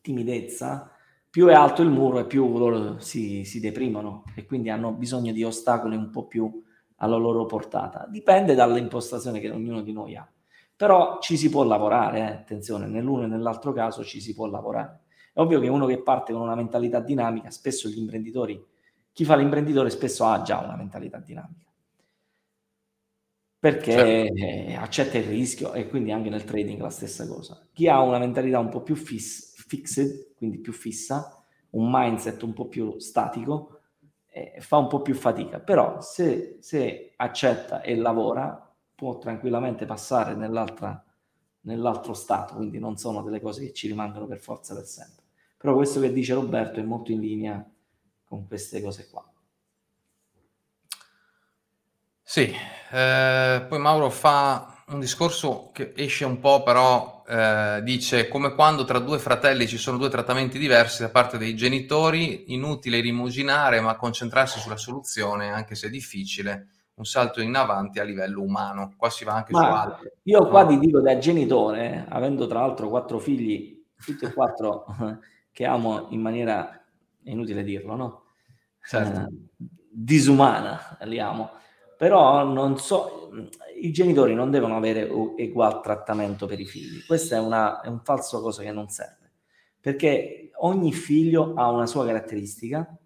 [0.00, 0.92] timidezza,
[1.30, 5.32] più è alto il muro e più loro si, si deprimono e quindi hanno bisogno
[5.32, 6.62] di ostacoli un po' più
[6.96, 8.06] alla loro portata.
[8.08, 10.28] Dipende dall'impostazione che ognuno di noi ha.
[10.74, 12.32] Però ci si può lavorare, eh?
[12.32, 15.00] attenzione, nell'uno e nell'altro caso ci si può lavorare.
[15.32, 18.64] È ovvio che uno che parte con una mentalità dinamica, spesso gli imprenditori,
[19.12, 21.66] chi fa l'imprenditore spesso ha già una mentalità dinamica.
[23.60, 24.80] Perché certo.
[24.80, 27.60] accetta il rischio e quindi anche nel trading la stessa cosa.
[27.72, 32.54] Chi ha una mentalità un po' più fissa, fixed, quindi più fissa, un mindset un
[32.54, 33.80] po' più statico,
[34.26, 35.60] eh, fa un po' più fatica.
[35.60, 43.40] Però se, se accetta e lavora, può tranquillamente passare nell'altro stato, quindi non sono delle
[43.40, 45.22] cose che ci rimangono per forza per sempre.
[45.56, 47.64] Però questo che dice Roberto è molto in linea
[48.24, 49.24] con queste cose qua.
[52.22, 52.52] Sì,
[52.90, 58.84] eh, poi Mauro fa un discorso che esce un po', però eh, dice come quando
[58.84, 63.96] tra due fratelli ci sono due trattamenti diversi da parte dei genitori, inutile rimuginare, ma
[63.96, 68.94] concentrarsi sulla soluzione, anche se è difficile, un salto in avanti a livello umano.
[68.96, 70.10] Qua si va anche ma su altri.
[70.22, 74.86] Io qua ti dico da genitore, avendo tra l'altro quattro figli, tutti e quattro
[75.52, 76.82] che amo in maniera,
[77.22, 78.22] è inutile dirlo, no?
[78.82, 79.20] Certo.
[79.20, 79.26] Eh,
[79.90, 81.50] disumana, li amo
[81.98, 83.28] però non so,
[83.80, 87.04] i genitori non devono avere ugual trattamento per i figli.
[87.06, 89.32] Questo è, una, è un falso cosa che non serve,
[89.80, 92.96] perché ogni figlio ha una sua caratteristica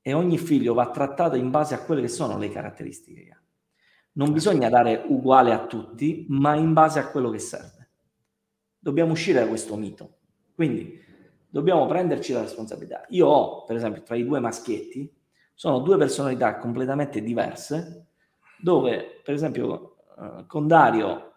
[0.00, 3.40] e ogni figlio va trattato in base a quelle che sono le caratteristiche che ha.
[4.12, 7.88] Non bisogna dare uguale a tutti, ma in base a quello che serve.
[8.78, 10.18] Dobbiamo uscire da questo mito.
[10.54, 11.02] Quindi
[11.48, 13.04] dobbiamo prenderci la responsabilità.
[13.08, 15.12] Io ho, per esempio, tra i due maschietti,
[15.52, 18.06] sono due personalità completamente diverse,
[18.58, 21.32] dove, per esempio, eh, con Dario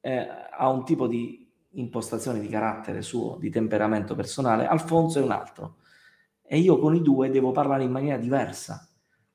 [0.00, 5.30] eh, ha un tipo di impostazione di carattere suo, di temperamento personale, Alfonso è un
[5.30, 5.76] altro.
[6.42, 8.86] E io con i due devo parlare in maniera diversa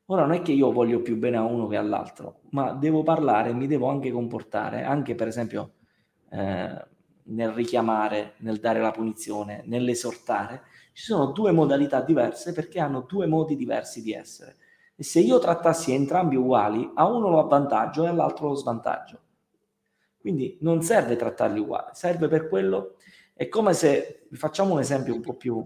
[0.10, 3.54] Ora non è che io voglio più bene a uno che all'altro, ma devo parlare,
[3.54, 5.74] mi devo anche comportare, anche per esempio
[6.30, 6.86] eh,
[7.24, 10.62] nel richiamare, nel dare la punizione, nell'esortare.
[10.94, 14.56] Ci sono due modalità diverse perché hanno due modi diversi di essere.
[14.98, 19.20] E se io trattassi entrambi uguali, a uno lo avvantaggio e all'altro lo svantaggio.
[20.18, 22.96] Quindi non serve trattarli uguali, serve per quello.
[23.34, 25.64] È come se, facciamo un esempio un po' più,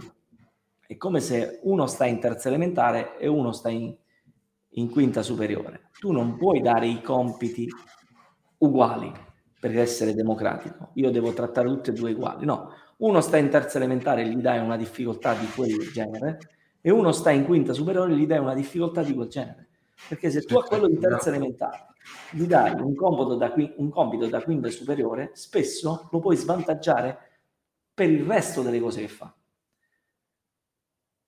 [0.86, 3.96] è come se uno sta in terza elementare e uno sta in
[4.76, 5.90] in quinta superiore.
[6.00, 7.68] Tu non puoi dare i compiti
[8.60, 9.12] uguali
[9.60, 10.92] per essere democratico.
[10.96, 12.46] Io devo trattare tutti e due uguali.
[12.46, 16.40] No, uno sta in terza elementare e gli dai una difficoltà di quel genere
[16.82, 19.68] e uno sta in quinta superiore gli dai una difficoltà di quel genere.
[20.08, 21.88] Perché se tu a quello di terza elementare
[22.32, 27.18] gli dai un compito da, un compito da quinta superiore, spesso lo puoi svantaggiare
[27.94, 29.34] per il resto delle cose che fa.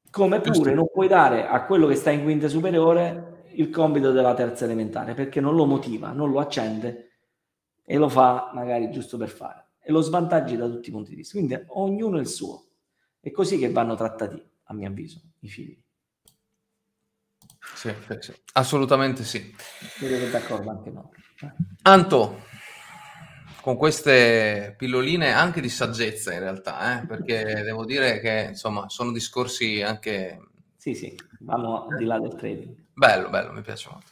[0.10, 4.34] Come pure non puoi dare a quello che sta in quinta superiore il compito della
[4.34, 7.12] terza elementare perché non lo motiva, non lo accende
[7.84, 11.18] e lo fa magari giusto per fare e lo svantaggi da tutti i punti di
[11.18, 11.38] vista.
[11.38, 12.64] Quindi ognuno il suo.
[13.20, 15.82] È così che vanno trattati, a mio avviso, i figli.
[17.76, 19.54] Sì, sì, assolutamente sì.
[20.00, 21.12] Vedo d'accordo anche no.
[21.84, 22.46] Anto,
[23.62, 27.06] con queste pilloline anche di saggezza in realtà, eh?
[27.06, 30.40] perché devo dire che insomma sono discorsi anche...
[30.76, 32.76] Sì, sì, vanno al di là del trading.
[32.94, 34.12] Bello, bello, mi piace molto.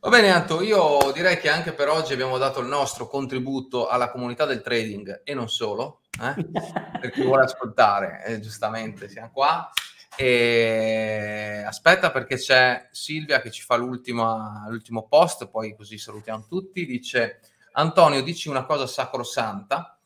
[0.00, 4.10] Va bene, Anto, io direi che anche per oggi abbiamo dato il nostro contributo alla
[4.10, 6.34] comunità del trading e non solo, eh?
[7.00, 9.68] per chi vuole ascoltare, eh, giustamente siamo qua.
[10.16, 16.86] E aspetta perché c'è Silvia che ci fa l'ultimo post, poi così salutiamo tutti.
[16.86, 17.40] Dice
[17.72, 19.98] Antonio, dici una cosa sacrosanta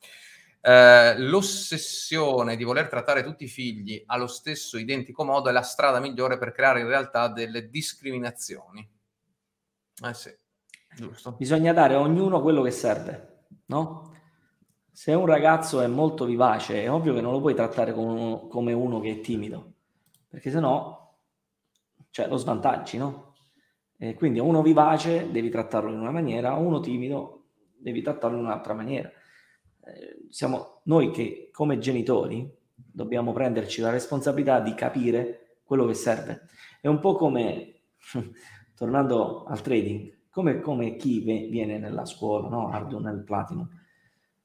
[0.65, 5.99] eh, l'ossessione di voler trattare tutti i figli allo stesso identico modo è la strada
[5.99, 8.89] migliore per creare in realtà delle discriminazioni.
[10.05, 10.31] Eh sì,
[10.95, 11.33] giusto.
[11.33, 14.11] Bisogna dare a ognuno quello che serve, no?
[14.91, 18.47] Se un ragazzo è molto vivace, è ovvio che non lo puoi trattare come uno,
[18.47, 19.73] come uno che è timido,
[20.29, 21.17] perché sennò
[22.11, 23.35] cioè, lo svantaggi, no?
[23.97, 27.45] E quindi uno vivace devi trattarlo in una maniera, uno timido
[27.77, 29.11] devi trattarlo in un'altra maniera
[29.85, 36.47] eh, siamo noi che come genitori dobbiamo prenderci la responsabilità di capire quello che serve.
[36.81, 37.83] È un po' come,
[38.83, 42.69] tornando al trading, come, come chi viene nella scuola, no?
[42.69, 43.69] Arduino nel Platinum.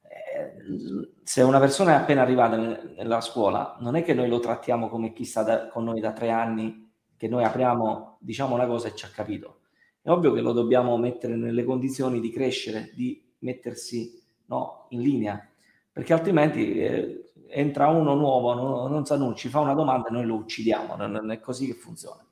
[0.03, 4.89] Eh, se una persona è appena arrivata nella scuola, non è che noi lo trattiamo
[4.89, 8.89] come chi sta da, con noi da tre anni, che noi apriamo, diciamo una cosa
[8.89, 9.61] e ci ha capito.
[10.03, 15.49] È ovvio che lo dobbiamo mettere nelle condizioni di crescere, di mettersi no, in linea,
[15.91, 20.11] perché altrimenti eh, entra uno nuovo, non, non sa nulla, ci fa una domanda e
[20.11, 22.23] noi lo uccidiamo, non, non è così che funziona.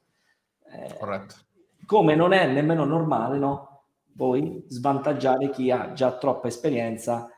[0.71, 1.45] Eh, Corretto.
[1.85, 3.83] Come non è nemmeno normale, no?
[4.15, 7.29] Poi svantaggiare chi ha già troppa esperienza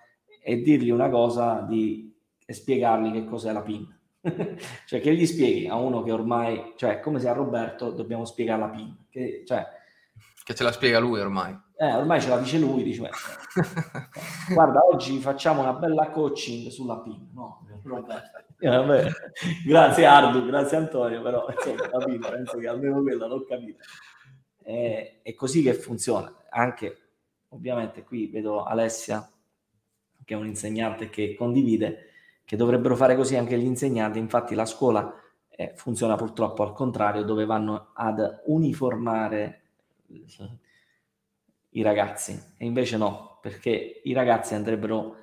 [0.43, 3.95] e dirgli una cosa di, e spiegargli che cos'è la PIN.
[4.85, 8.59] cioè che gli spieghi a uno che ormai, cioè come se a Roberto dobbiamo spiegare
[8.59, 9.65] la PIN, che, cioè,
[10.43, 11.65] che ce la spiega lui ormai.
[11.79, 13.09] Eh, ormai ce la dice lui, dice, beh,
[14.53, 17.29] guarda, oggi facciamo una bella coaching sulla PIN.
[17.33, 17.65] No,
[18.59, 19.11] eh,
[19.65, 23.83] grazie Ardu, grazie Antonio, però insomma, capito, penso che almeno quella l'ho capita.
[24.67, 26.43] Eh, è così che funziona.
[26.49, 26.97] Anche,
[27.49, 29.25] ovviamente, qui vedo Alessia,
[30.25, 32.07] che è un insegnante che condivide,
[32.43, 34.19] che dovrebbero fare così anche gli insegnanti.
[34.19, 35.09] Infatti la scuola
[35.47, 39.61] eh, funziona purtroppo al contrario, dove vanno ad uniformare
[41.69, 45.15] i ragazzi e invece no, perché i ragazzi andrebbero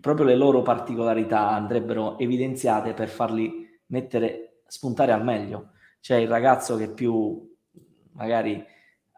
[0.00, 5.70] proprio le loro particolarità andrebbero evidenziate per farli mettere spuntare al meglio.
[6.00, 7.50] C'è il ragazzo che è più
[8.12, 8.64] magari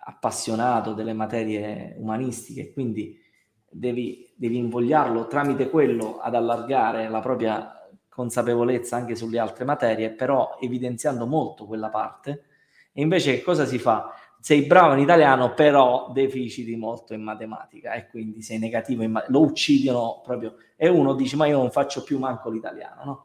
[0.07, 3.19] appassionato delle materie umanistiche, quindi
[3.69, 7.71] devi, devi invogliarlo tramite quello ad allargare la propria
[8.09, 12.45] consapevolezza anche sulle altre materie, però evidenziando molto quella parte.
[12.93, 14.15] E invece che cosa si fa?
[14.45, 19.25] sei bravo in italiano, però deficiti molto in matematica e quindi sei negativo, in ma-
[19.29, 20.57] lo uccidono proprio.
[20.77, 23.25] E uno dice, ma io non faccio più manco l'italiano, no?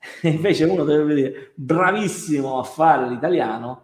[0.22, 3.83] E invece uno deve dire, bravissimo a fare l'italiano,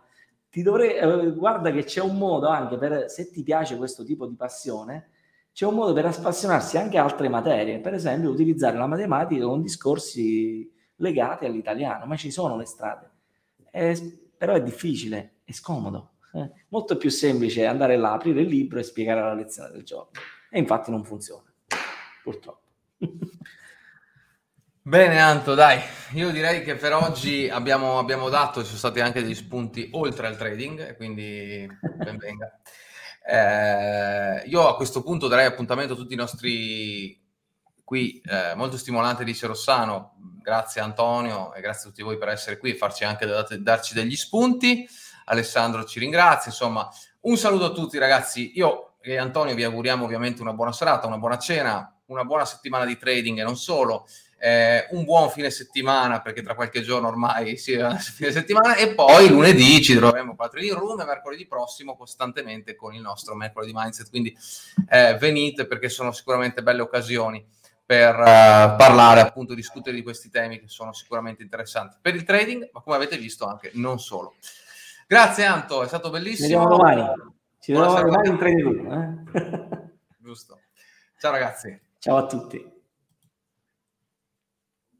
[0.51, 4.27] ti dovrei, eh, guarda che c'è un modo anche per, se ti piace questo tipo
[4.27, 5.11] di passione,
[5.53, 9.63] c'è un modo per appassionarsi anche a altre materie, per esempio utilizzare la matematica con
[9.63, 13.11] discorsi legati all'italiano, ma ci sono le strade.
[13.71, 16.15] Eh, però è difficile, è scomodo.
[16.33, 16.51] Eh.
[16.69, 20.11] Molto più semplice andare là, aprire il libro e spiegare la lezione del giorno.
[20.51, 21.53] E infatti non funziona,
[22.23, 22.69] purtroppo.
[24.83, 25.79] Bene Anto, dai,
[26.15, 30.27] io direi che per oggi abbiamo, abbiamo dato, ci sono stati anche degli spunti oltre
[30.27, 32.59] al trading, quindi ben venga.
[33.23, 37.23] Eh, io a questo punto darei appuntamento a tutti i nostri
[37.85, 42.57] qui, eh, molto stimolante dice Rossano, grazie Antonio e grazie a tutti voi per essere
[42.57, 43.27] qui e farci anche
[43.59, 44.89] darci degli spunti.
[45.27, 46.89] Alessandro ci ringrazia, insomma
[47.21, 51.19] un saluto a tutti ragazzi, io e Antonio vi auguriamo ovviamente una buona serata, una
[51.19, 54.07] buona cena, una buona settimana di trading e non solo
[54.43, 58.95] eh, un buon fine settimana perché tra qualche giorno ormai si è fine settimana e
[58.95, 63.73] poi lunedì ci troveremo qua in room e mercoledì prossimo costantemente con il nostro mercoledì
[63.75, 64.09] mindset.
[64.09, 64.35] Quindi
[64.89, 67.47] eh, venite perché sono sicuramente belle occasioni
[67.85, 72.71] per uh, parlare appunto discutere di questi temi che sono sicuramente interessanti per il trading
[72.73, 74.35] ma come avete visto anche non solo.
[75.07, 76.49] Grazie Anto è stato bellissimo.
[76.49, 77.33] Ci vediamo domani.
[77.59, 79.91] Ci vediamo domani in trading room eh?
[80.19, 80.61] giusto.
[81.19, 81.79] Ciao ragazzi.
[81.99, 82.79] Ciao a tutti